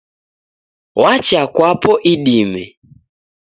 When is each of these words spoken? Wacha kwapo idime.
Wacha 1.01 1.41
kwapo 1.55 1.91
idime. 2.13 2.63